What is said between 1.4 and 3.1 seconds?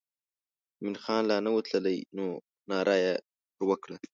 نه و تللی نو ناره